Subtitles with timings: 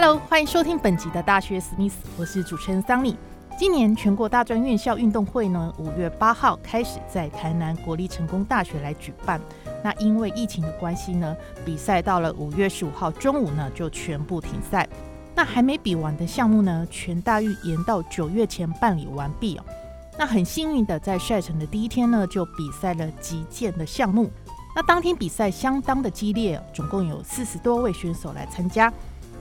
[0.00, 3.18] Hello，欢迎收听本集的大学史密斯，我是主持人桑尼。
[3.58, 9.40] 今年全国大专院校运动会呢，五月八号开始在台南国立成功大学来举办。
[9.82, 14.88] 那因为疫情的关系呢，比赛到了五月十五号中午呢就全部停赛。
[15.34, 19.64] 那还没比完的项目呢，全大运延到九月前办理完毕哦。
[20.16, 24.30] 那很幸运的，在赛程的第一天呢，就比赛了击剑的项目。
[24.76, 28.92] 那当天比赛相当的激烈，总共有四十多位选手来参加。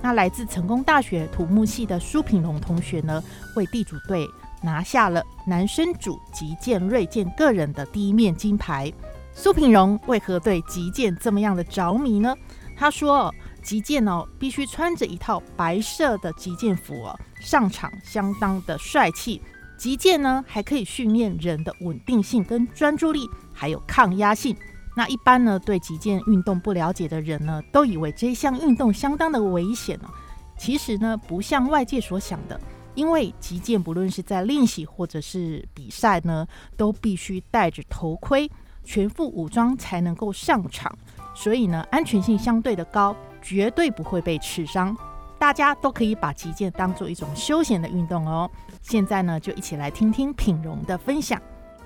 [0.07, 3.21] 那来自成功大学土木系的苏品龙同学呢，
[3.57, 4.25] 为地主队
[4.63, 8.89] 拿下了男生组击剑锐剑个人的第一面金牌。
[9.33, 12.33] 苏品荣为何对击剑这么样的着迷呢？
[12.73, 19.41] 他说：“击剑哦，必须穿着一套白色的击剑服哦，上场相当的帅气。
[19.77, 24.55] 击剑呢，还可以训练人的稳定性跟专注力，还有抗压性。”
[24.97, 30.09] 那一般呢，对击剑运动不了解的人呢，都以为这项运动相当的危险呢。
[30.57, 32.59] 其实呢，不像外界所想的，
[32.95, 38.49] 因为击剑不论是在练习或者是比赛呢，都必须戴着头盔，
[38.83, 40.91] 全副武装才能够上场，
[41.35, 44.97] 所以呢，安全性相对的高，绝对不会被刺伤。
[45.37, 48.49] 大家都可以把击剑当做一种休闲的运动哦。
[48.81, 51.39] 现在呢，就一起来听听品荣的分享。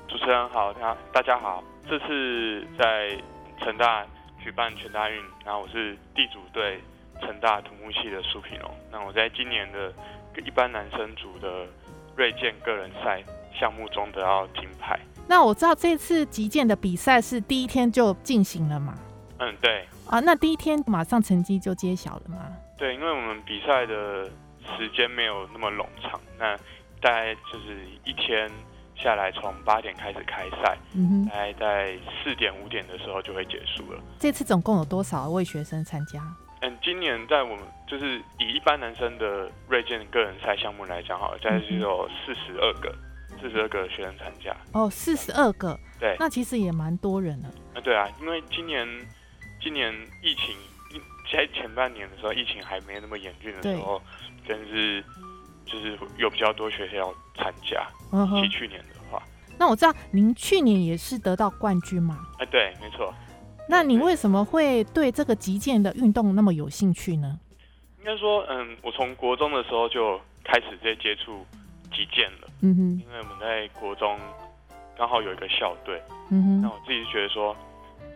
[0.07, 1.61] 主持人好，大大家好。
[1.89, 3.17] 这次在
[3.59, 4.05] 成大
[4.41, 6.79] 举办全大运，然后我是地主队
[7.19, 8.71] 成大土木系的苏品龙。
[8.91, 9.93] 那我在今年的
[10.45, 11.67] 一般男生组的
[12.15, 13.21] 锐剑个人赛
[13.53, 14.99] 项目中得到金牌。
[15.27, 18.97] 那我知道这次击剑的比赛是第一天就进行了嘛？
[19.39, 19.85] 嗯，对。
[20.07, 22.51] 啊，那第一天马上成绩就揭晓了吗？
[22.77, 24.25] 对，因为我们比赛的
[24.77, 26.55] 时间没有那么冗长，那
[27.01, 28.49] 大概就是一天。
[29.01, 30.77] 下来从八点开始开赛，
[31.29, 33.99] 大概在四点五点的时候就会结束了。
[34.19, 36.21] 这次总共有多少位学生参加？
[36.61, 42.95] 嗯，今年在我们就是以一般男生的锐剑个人赛项目来讲，好，在就有四十二个，
[43.41, 44.55] 四十二个学生参加。
[44.73, 47.47] 哦，四十二个，对，那其实也蛮多人的。
[47.73, 48.87] 啊，对啊，因为今年
[49.59, 49.91] 今年
[50.21, 50.55] 疫情
[51.33, 53.99] 在前半年的时候，疫情还没那么严峻的时候，
[54.47, 55.03] 真是。
[55.65, 57.85] 就是有比较多学校参加，
[58.41, 59.21] 比去年的话。
[59.57, 62.27] 那我知道您去年也是得到冠军嘛？
[62.39, 63.13] 哎，对，没错。
[63.69, 67.39] 那你为什么会对这个击剑的运动那么有兴趣呢？
[67.99, 71.45] 应该说，嗯，我从国中的时候就开始在接触
[71.93, 72.47] 击剑了。
[72.61, 72.81] 嗯哼。
[72.99, 74.19] 因为我们在国中
[74.97, 76.01] 刚好有一个校队。
[76.31, 76.61] 嗯哼。
[76.61, 77.55] 那我自己觉得说，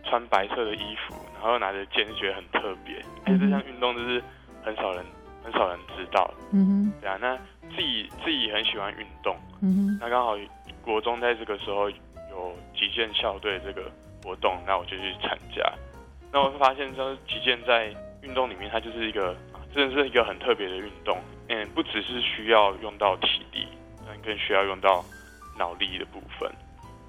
[0.04, 2.96] 穿白色的衣服，然后拿着剑，觉得很特别。
[3.24, 4.22] 而且这项运动就是
[4.64, 5.04] 很少人。
[5.46, 7.36] 很少人知道，嗯哼，对啊，那
[7.70, 10.36] 自己自己很喜欢运动，嗯哼，那刚好
[10.82, 13.88] 国中在这个时候有击剑校队这个
[14.24, 15.62] 活动，那我就去参加，
[16.32, 19.36] 那我会发现说击剑在运动里面，它就是一个
[19.72, 21.16] 真的是一个很特别的运动，
[21.48, 23.68] 嗯，不只是需要用到体力，
[24.04, 25.04] 但更需要用到
[25.56, 26.52] 脑力的部分，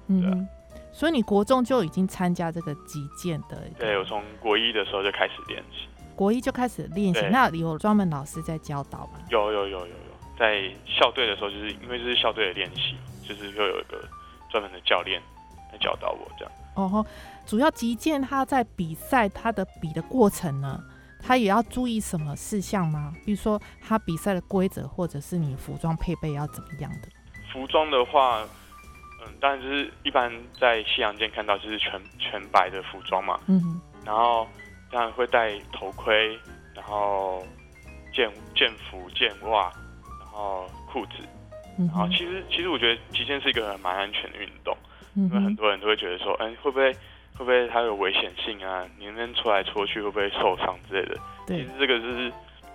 [0.06, 0.46] 嗯，
[0.92, 5.88] 所以你国中就已经参加这个击剑的，对我从国一的时候就开始练习。
[6.18, 9.20] 国一就开始练习，那有专门老师在教导吗？
[9.30, 14.02] 有有有有有，在校队的时候，就是因为这是校队的练习，就是又有一个
[14.50, 15.22] 专门的教练
[15.70, 16.52] 来教导我这样。
[16.74, 17.06] 哦吼，
[17.46, 20.82] 主要击剑他在比赛他的比的过程呢，
[21.22, 23.14] 他也要注意什么事项吗？
[23.24, 27.08] 比如说他比赛的规则，或者是你服装配备要怎么样的？
[27.52, 28.42] 服装的话，
[29.24, 34.48] 嗯，当然就是一般在西洋剑看到就是全全白的服装嘛，嗯，然后。
[34.90, 36.38] 当然会戴头盔，
[36.74, 37.44] 然后
[38.12, 39.72] 剑剑服、剑袜，
[40.20, 41.12] 然后裤子。
[41.78, 44.76] 然后其实其实我觉得击剑是一个蛮安全的运动，
[45.14, 46.98] 因为很多人都会觉得说，哎，会不会会
[47.38, 48.84] 不会它有危险性啊？
[48.98, 51.16] 你那边戳来戳去会不会受伤之类的？
[51.46, 52.32] 其实这个就是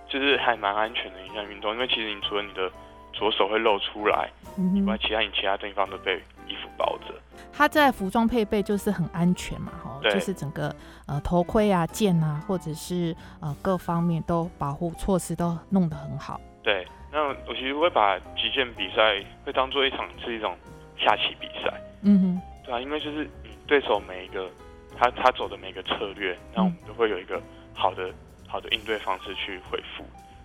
[0.08, 2.70] 就是还蛮安全的一项运动，因为其实你除了你的
[3.12, 4.30] 左手会露出来
[4.74, 6.16] 以外，其他你其他地方都被
[6.48, 7.14] 衣服包着。
[7.52, 10.74] 它在服装配备就是很安全嘛，哈，就是整个
[11.06, 16.40] 呃头盔啊、剑啊，或者是呃各方面都保护措施都弄得很好。
[16.62, 20.56] 对，那我其实会把击剑比赛会当做一场是一种
[20.98, 21.72] 下棋比赛。
[22.02, 24.50] 嗯哼，对啊，因为就是你对手每一个
[24.96, 27.40] 他他走的每个策略，那我们都会有一个
[27.74, 28.10] 好的
[28.46, 30.04] 好的应对方式去回复。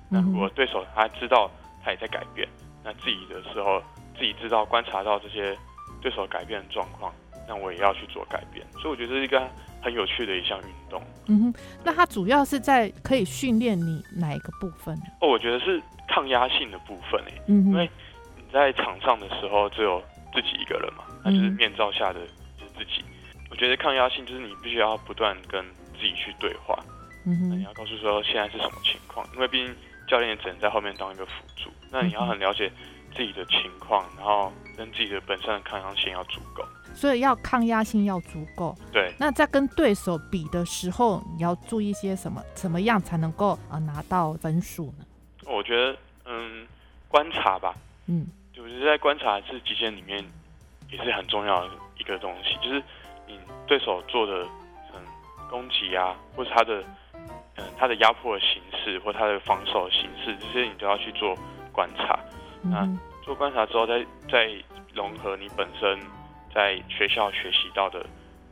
[0.10, 1.50] 那如果对手他知道
[1.84, 2.48] 他也在改变，
[2.84, 3.82] 那自己的时候
[4.18, 5.58] 自己知道观察到这些
[6.02, 7.14] 对手改变的状况，
[7.50, 8.66] 那我也要去做改变。
[8.74, 9.50] 所以我觉得这是一个
[9.82, 11.02] 很有趣的一项运动。
[11.28, 11.54] 嗯哼，
[11.84, 15.06] 那它主要是在可以训练你哪一个部分呢？
[15.22, 17.42] 哦，我觉得是抗压性的部分诶。
[17.48, 17.90] 嗯因为
[18.38, 20.00] 你在场上的时候只有
[20.32, 22.20] 自己一个人嘛，那就是面罩下的
[22.60, 23.04] 是自己。
[23.50, 25.66] 我觉得抗压性就是你必须要不断跟
[26.00, 26.78] 自己去对话。
[27.26, 29.76] 嗯哼，你要告诉说现在是什么情况，因为毕竟。
[30.10, 32.68] 教练也只能在后面当一个辅助，那你要很了解
[33.16, 36.64] 自己的情况，然后跟自己的本身的抗压性要足够。
[37.00, 38.76] 所以要抗压性要足够。
[38.92, 39.14] 对。
[39.18, 42.44] 那在跟对手比的时候，你要注意些什么？
[42.54, 45.06] 怎么样才能够呃拿到分数呢？
[45.46, 46.68] 我觉得，嗯，
[47.08, 47.74] 观察吧。
[48.08, 48.28] 嗯。
[48.52, 50.22] 就是在观察是极限里面
[50.92, 52.84] 也是很重要的一个东西，就是
[53.26, 54.44] 你对手做的
[54.94, 55.02] 嗯
[55.50, 56.84] 攻击啊，或者他的。
[57.62, 61.36] 嗯，他的压迫的形式或他的防守形式，这些你都要去做
[61.74, 62.18] 观察。
[62.62, 62.88] 那
[63.22, 64.50] 做观察之后，再再
[64.94, 66.00] 融合你本身
[66.54, 68.06] 在学校学习到的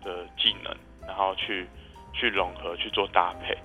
[0.04, 0.76] 的技能，
[1.08, 1.68] 然后去
[2.14, 3.58] 去融合去做搭配。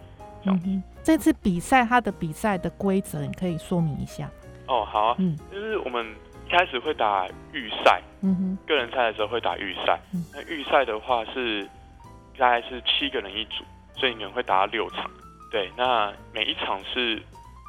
[0.45, 4.29] 嗯哼，这次比赛它的比赛的规则，你可以说明一下。
[4.67, 5.17] 哦，好啊。
[5.19, 6.05] 嗯，就是我们
[6.47, 8.03] 一开始会打预赛。
[8.23, 10.01] 嗯哼，个人赛的时候会打预赛。
[10.33, 11.65] 那预赛的话是
[12.37, 13.65] 大概是七个人一组，
[13.95, 15.09] 所以你们会打六场。
[15.51, 17.23] 对，那每一场是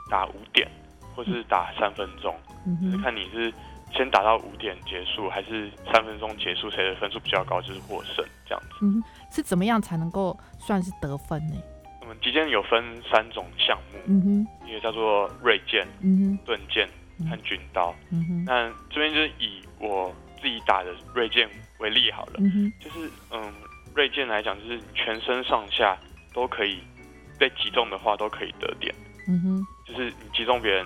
[0.09, 0.67] 打五点，
[1.15, 2.35] 或是打三分钟，
[2.81, 3.53] 就是看你是
[3.93, 8.77] 先打到五点结束，还是三分钟结束，谁的分数比较高就是获胜这样子。
[8.81, 11.55] 嗯，是怎么样才能够算是得分呢？
[12.01, 16.87] 我们击剑有分三种项目，嗯哼，一个叫做锐剑，嗯哼，盾剑
[17.29, 18.45] 和军刀，嗯哼。
[18.45, 21.49] 那这边就是以我自己打的锐剑
[21.79, 23.53] 为例好了，嗯哼，就是嗯，
[23.95, 25.97] 锐剑来讲，就是全身上下
[26.33, 26.79] 都可以。
[27.39, 28.93] 被击中的话都可以得点，
[29.27, 30.85] 嗯哼，就是你击中别人，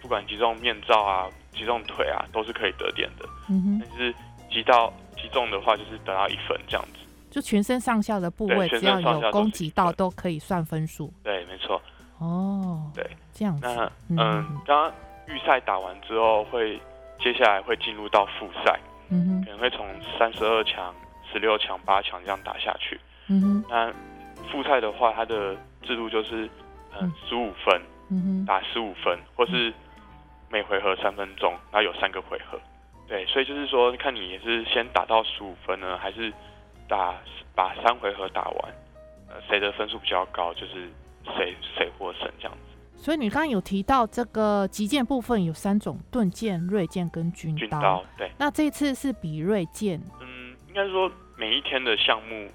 [0.00, 3.82] 不管击中面罩啊、击中腿啊，都是可以得点的，嗯哼。
[3.86, 4.14] 但是
[4.50, 7.00] 击到击中的话，就是得到一分这样子。
[7.30, 11.12] 就全身上下的部位，只要有攻击到，都可以算分数。
[11.22, 11.80] 对，没错。
[12.18, 13.66] 哦，对，这样子。
[13.66, 14.92] 那嗯，刚刚
[15.28, 16.76] 预赛打完之后，会
[17.20, 18.78] 接下来会进入到复赛，
[19.10, 19.86] 嗯哼，可能会从
[20.18, 20.92] 三十二强、
[21.32, 23.64] 十六强、八强这样打下去，嗯哼。
[23.70, 23.92] 那
[24.50, 26.50] 复赛的话，它的制度就是，
[27.00, 27.80] 嗯，十五分，
[28.10, 29.72] 嗯哼打十五分，或是
[30.50, 32.58] 每回合三分钟，然后有三个回合，
[33.06, 36.32] 对，所以就是说，看你也是先打到十五分呢，还是
[36.88, 37.14] 打
[37.54, 38.74] 把三回合打完，
[39.28, 40.90] 呃，谁的分数比较高，就是
[41.36, 42.58] 谁谁获胜这样子。
[42.96, 48.04] 所以你刚刚有提到这个击剑部分有三种：盾剑、锐剑跟军刀。
[48.18, 48.30] 对。
[48.36, 49.98] 那这次是比锐剑。
[50.20, 52.50] 嗯，应该说每一天的项目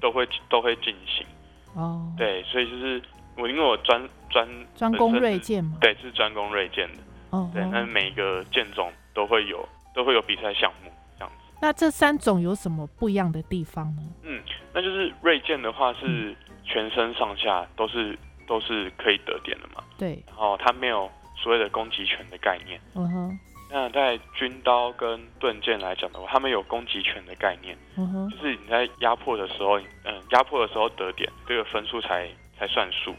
[0.00, 1.26] 都会都会进行。
[1.74, 3.02] 哦，对，所以就是
[3.36, 7.02] 我因为我专专专攻锐剑嘛，对，是专攻锐剑的。
[7.34, 11.54] 哦，对，那每个剑种都会有都会有比赛项目这样子。
[11.60, 14.02] 那这三种有什么不一样的地方呢？
[14.22, 14.40] 嗯，
[14.72, 16.34] 那就是锐剑的话是
[16.64, 18.16] 全身上下都是
[18.46, 19.82] 都是可以得点的嘛。
[19.98, 22.80] 对，然后它没有所谓的攻击权的概念。
[22.94, 23.38] 嗯哼。
[23.70, 33.12] 那在军刀跟盾剑来讲的话，他们有攻击权的概念，嗯就是你在压迫的时候，嗯，压迫的时候得点，这个分数才才算数。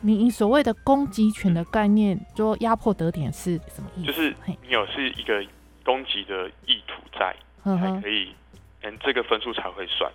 [0.00, 4.06] 你你所谓的攻击权的概念，就压迫得点是什么意思？
[4.06, 5.44] 就是你有是一个
[5.84, 8.34] 攻击的意图在，才可以，
[8.82, 10.10] 嗯，这个分数才会算。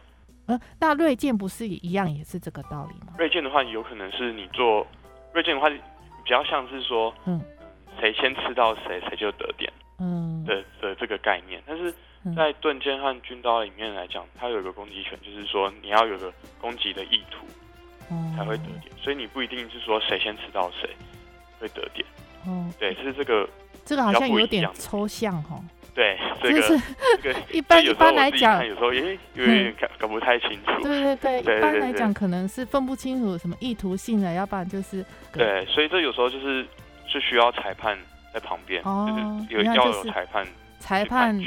[0.47, 3.13] 呃，那锐剑不是一样，也是这个道理吗？
[3.17, 4.85] 锐剑的话，有可能是你做
[5.33, 7.41] 锐剑的话，比较像是说，嗯，
[7.99, 9.71] 谁先吃到谁，谁就得点。
[9.97, 11.93] 嗯的的这个概念，但是
[12.35, 17.47] 在盾剑和军刀里面来讲，它有一个攻击权，就是说你要有个攻击的意图，
[18.35, 18.93] 才会得点。
[19.01, 20.89] 所以你不一定是说谁先吃到谁
[21.59, 22.05] 会得点。
[22.45, 23.50] 哦，对，是这个
[23.83, 25.59] 这个好像有点抽象哈。
[25.93, 26.62] 对， 这个
[27.21, 30.81] 这个 一般一般来讲，有时候也有点搞搞不太清楚。
[30.81, 36.65] 对对对， 一般来讲可能是分不清楚什么意图性的，要不然就是对，所以这有时候就是
[37.07, 37.97] 是需要裁判。
[38.33, 40.45] 在旁边，就是有要有裁判，
[40.79, 41.39] 裁判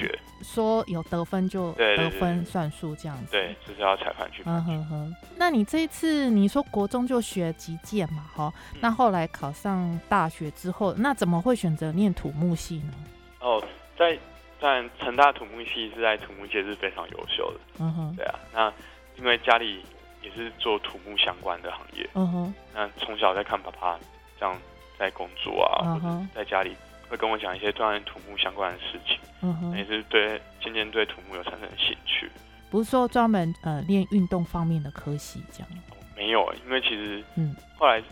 [0.42, 3.32] 说有得分就得分算数这样子。
[3.32, 4.42] 对，就是要裁判去。
[4.46, 5.16] 嗯哼哼。
[5.36, 8.24] 那你这一次你说国中就学击剑嘛？
[8.34, 12.92] 哈，那后来考上大学之后，那怎么会选择念土木系呢？
[13.40, 13.62] 哦，
[13.96, 14.18] 在
[14.60, 17.60] 在成大土木系是在土木界是非常优秀的。
[17.78, 18.14] 嗯哼。
[18.16, 18.72] 对啊，那
[19.16, 19.82] 因为家里
[20.22, 22.08] 也是做土木相关的行业。
[22.14, 22.54] 嗯哼。
[22.74, 23.98] 那从小在看爸爸
[24.38, 24.56] 这样。
[24.98, 26.76] 在工作啊，或者在家里
[27.08, 32.30] 会跟我讲一些锻炼土木相关的事情，嗯哼也是对渐渐对土木有产生兴趣。
[32.70, 35.68] 不是说专门呃练运动方面的科系这样。
[36.16, 38.02] 没有，因为其实嗯，后来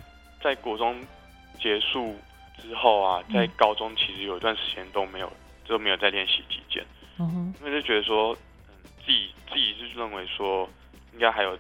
[0.43, 0.99] 在国中
[1.61, 2.17] 结束
[2.63, 5.31] 之后啊，在高中其实有一段时间都没有，
[5.67, 6.85] 都没有再练习击剑。
[7.19, 8.33] 嗯哼，因为就觉得说，
[8.69, 8.75] 嗯，
[9.05, 10.69] 自己自己是认为说，
[11.13, 11.59] 应该还有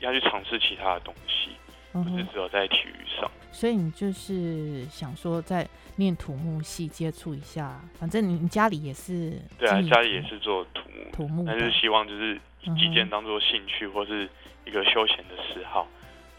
[0.00, 1.50] 要去尝试其他的东西，
[1.92, 3.30] 不是只有在体育上。
[3.50, 5.66] 所以你就是想说，在
[5.96, 12.38] 念土木系接触一下，反正你你家里也是，对啊，家里也是做土木，土木，但是希望就是
[12.76, 14.28] 击剑当做兴趣或是
[14.66, 15.88] 一个休闲的嗜好，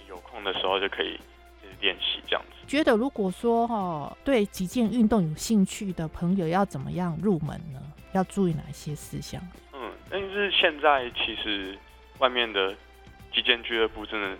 [0.08, 1.20] 有空的时候就可以
[1.82, 2.68] 练习这样子。
[2.68, 7.82] 觉得如果说哈，对击剑运动有兴趣的朋友，要怎么样入门呢？
[8.14, 9.42] 要注意哪些事项？
[9.74, 11.78] 嗯，但是现在其实
[12.20, 12.74] 外面的
[13.34, 14.38] 击剑俱乐部真的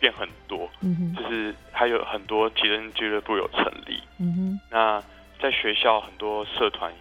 [0.00, 0.68] 变很多，
[1.14, 4.60] 就是还有很多体能俱乐部有成立，嗯哼。
[4.70, 5.00] 那
[5.38, 6.92] 在学校很多社团，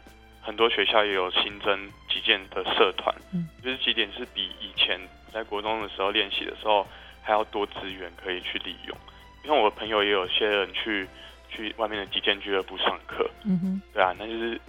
[0.41, 4.99] 很多学校也有新增击剑的社团，嗯，就是几点是比以前
[5.33, 6.85] 在国中的时候练习的时候
[7.23, 8.97] 还要多资源可以去利用。
[9.43, 11.07] 因为我的朋友也有些人去
[11.49, 14.59] 去外面的击剑俱乐部上课，嗯哼，对啊，那就是。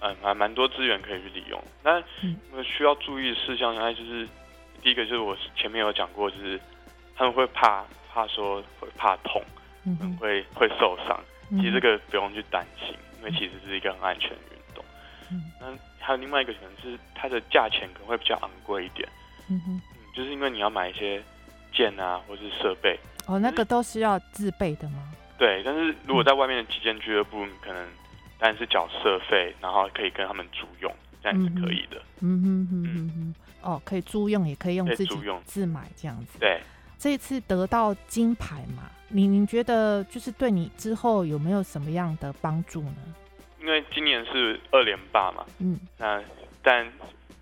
[0.00, 1.60] 嗯，蛮蛮多资源可以去利用。
[1.82, 2.00] 那
[2.62, 4.28] 需要注意的事项，应该就是
[4.80, 6.56] 第一个就是我前面有讲过，就是
[7.18, 9.42] 他们会怕怕说会怕痛，
[9.84, 11.20] 嗯，会会受伤。
[11.50, 14.84] 其实这个不用去担心，因为其实是一个很安全的运动。
[15.30, 15.66] 嗯，那
[15.98, 19.08] 还有另外一个可能是它的价钱可能会比较昂贵一点。
[19.48, 19.82] 嗯哼，
[20.14, 21.22] 就是因为你要买一些
[21.72, 22.98] 剑啊，或是设备。
[23.26, 25.12] 哦，那个都是要自备的吗？
[25.36, 27.86] 对，但是如果在外面的击剑俱乐部，你可能。
[28.40, 32.00] 但是缴社费，然后可以跟他们租用，这样是可以的。
[32.20, 33.34] 嗯哼哼哼哼，
[33.68, 36.38] 哦，可以租用，也可以用自己自买这样子。
[36.38, 36.60] 对，
[36.98, 43.14] 这一次得到金牌嘛，你您觉得就是对你之后有没有什么样的帮助呢？
[43.60, 46.22] 因为今年是二连霸嘛，嗯，那
[46.62, 46.90] 但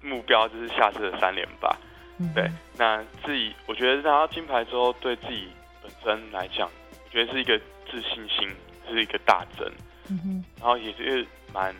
[0.03, 1.75] 目标就是下次的三连霸。
[2.19, 5.49] 嗯对，那自己我觉得拿到金牌之后，对自己
[5.83, 6.67] 本身来讲，
[7.05, 7.59] 我觉得是一个
[7.91, 8.49] 自信心
[8.89, 9.71] 是一个大增。
[10.09, 11.75] 嗯哼，然后也是蛮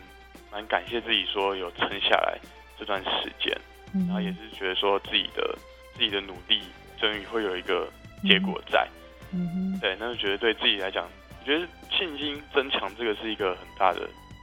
[0.51, 2.37] 蛮感谢自己说有撑下来
[2.77, 3.51] 这段时间，
[3.93, 5.57] 然后也是觉得说自己的
[5.93, 6.61] 自己的努力
[6.97, 7.87] 终于会有一个
[8.23, 8.87] 结果在，
[9.33, 11.05] 嗯哼，对，那就觉得对自己来讲，
[11.39, 14.01] 我觉得信心增强这个是一个很大的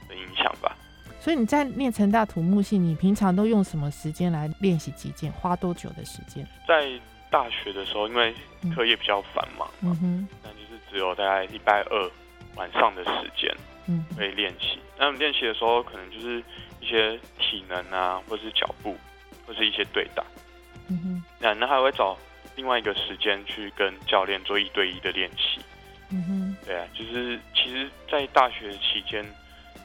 [0.09, 0.75] 的影响吧。
[1.19, 5.31] 所以你在练成大土木系，你平常都用什么时间来练习击剑？
[5.31, 6.47] 花多久的时间？
[6.67, 6.87] 在
[7.31, 8.33] 大学的时候，因为
[8.75, 12.11] 课业比较繁忙，嗯哼，那就是只有大概礼拜二
[12.55, 13.51] 晚上的时间。
[13.87, 14.79] 嗯，会练习。
[14.97, 16.43] 那练习的时候，可能就是
[16.79, 18.97] 一些体能啊，或者是脚步，
[19.45, 20.23] 或是一些对打。
[20.87, 21.23] 嗯哼。
[21.39, 22.17] 那那还会找
[22.55, 25.59] 另外一个时间去跟教练做一对一的练习。
[26.09, 26.57] 嗯哼。
[26.65, 29.23] 对啊，就是其实，在大学期间，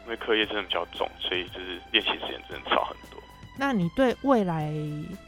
[0.04, 3.20] 因为课业真的比较重，所以就是练习时间真的少很多。
[3.58, 4.72] 那你对未来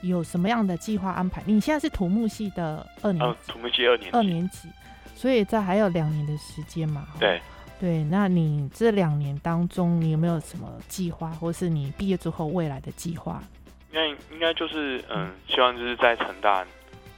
[0.01, 1.43] 有什么样的计划安排？
[1.45, 4.69] 你现在是土木系的二年，土木系二年二年级，
[5.15, 7.07] 所以在还有两年的时间嘛？
[7.21, 7.41] 对。
[7.79, 13.43] 对，那你这两年当中，你有没有什么计划，或是你毕业之后未来的计划？
[13.91, 16.65] 应该应该就是嗯，希望就是在成大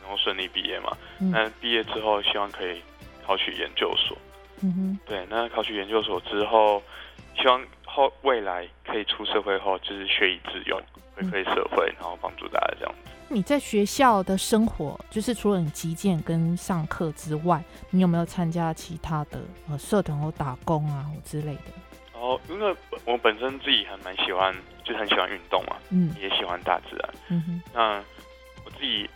[0.04, 0.96] 能够顺利毕业嘛。
[1.18, 2.80] 那毕业之后，希望可以
[3.26, 4.16] 考取研究所。
[4.62, 4.98] 嗯哼。
[5.06, 6.82] 对，那考取研究所之后，
[7.36, 10.80] 希望后未来可以出社会后，就是学以致用，
[11.16, 13.10] 回馈社会，然后帮助大家这样子。
[13.28, 21.72] 你在学校的生活，就是除了你击剑跟上课之外，你有没有参加其他的呃社团或打工啊之类的？
[22.12, 27.62] 哦，因为我本身自己还蛮喜欢，就很喜欢运动嘛，嗯，也喜欢大自然，嗯哼。
[27.72, 27.96] 那
[28.64, 29.08] 我自己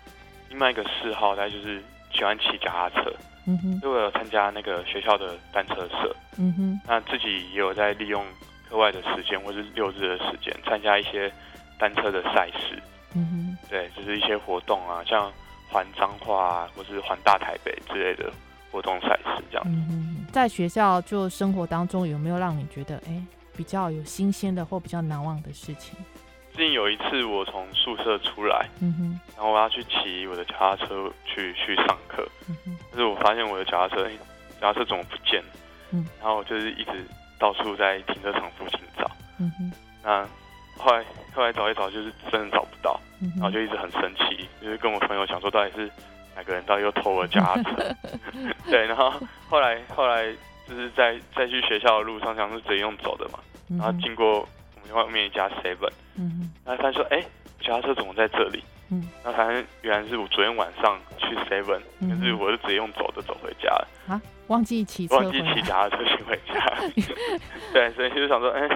[0.48, 3.12] 另外一个嗜好，大概就是喜欢骑脚踏车，
[3.46, 3.72] 嗯哼。
[3.74, 6.80] 因为我有参加那个学校的单车社，嗯哼。
[6.86, 8.24] 那自己也有在利用
[8.68, 11.32] 课外的时间或是六日的时间，参加一些
[11.78, 12.82] 单车的赛事。
[13.14, 15.32] 嗯哼，对，就是一些活动啊，像
[15.70, 18.30] 环彰化啊，或是环大台北之类的
[18.70, 19.64] 活动赛事这样。
[19.66, 23.22] 嗯哼，在学校就生活当中有没有让你觉得哎
[23.56, 25.96] 比较有新鲜的或比较难忘的事情？
[26.58, 34.04] 最近有一次我从宿舍出来，嗯哼，然后我要去骑我的脚踏车去去上课，嗯哼，但是我发现我的脚踏车
[34.60, 35.50] 脚踏车怎么不见了？
[35.92, 36.90] 嗯，然后我就是一直
[37.38, 39.72] 到处在停车场附近找，嗯哼，
[40.02, 40.26] 那。
[40.80, 43.00] 后来后来找一找，就是真的找不到，
[43.34, 45.90] 然后就一直很生气，就是跟我朋友讲说，到底是
[46.36, 47.96] 哪个人到底又偷了脚踏车？
[48.70, 49.12] 对，然后
[49.48, 50.24] 后来后来
[50.68, 54.48] 就是在在去学校的路上，想是直接用走的嘛，然后经过
[54.80, 56.07] 我们外面一家 seven，嗯，
[56.68, 57.24] 然后他说，哎，
[57.58, 58.62] 脚踏车怎么在这里？
[58.90, 66.76] 嗯，那反正原来是我昨天晚上去 seven，可是我是直接用走的走回家了啊，忘记骑车，忘记骑脚踏车回家，
[67.72, 68.68] 对，所以就想说，哎。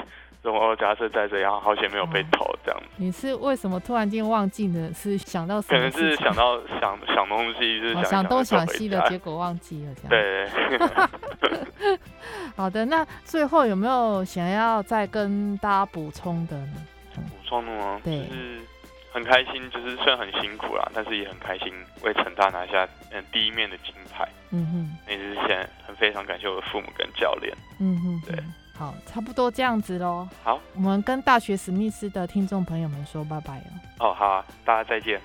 [0.43, 2.83] 怎么假设在这然后，好险没有被偷这样。
[2.97, 4.91] 你是为什么突然间忘记呢？
[4.93, 10.11] 是想到可能是想到想想东西，就是想东想西的结果忘记了这样。
[10.11, 11.97] 对。
[12.57, 16.73] 好的，那最后有没有想要再跟大家补充的呢？
[17.61, 18.01] 吗？
[18.05, 18.29] 对。
[19.15, 21.71] 很开心，就是虽然很辛苦啦，但是也很开心
[22.03, 24.27] 为成大拿下嗯第一面的金牌。
[24.49, 27.55] 嗯哼，那也是现在很非常感谢我的父母跟教练。
[27.79, 28.43] 嗯哼，对，
[28.75, 30.27] 好，差不多这样子喽。
[30.43, 34.09] 好，我们跟大学史密斯的听众朋友们说拜拜哦。
[34.09, 35.21] 哦，好啊，大家再见。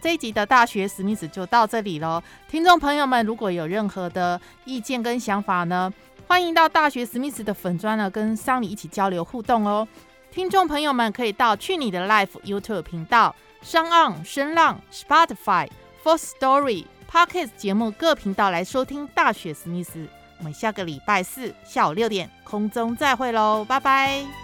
[0.00, 2.22] 这一集的大学史密斯就到这里喽。
[2.48, 5.92] 听众朋友们，如果有任何的意见跟想法呢，
[6.26, 9.86] 欢迎到大学史密斯的粉砖呢跟桑尼一起交流互动哦。
[10.32, 15.68] 听众朋友们可以到去你的 Life YouTube 频道、商岸声浪、Spotify、
[16.02, 20.08] For Story、Pocket 节目各频道来收听大雪史密斯。
[20.38, 24.41] 我们下个礼拜四下午六点空中再会喽，拜拜。